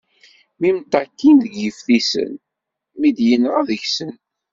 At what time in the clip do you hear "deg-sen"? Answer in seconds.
3.69-4.13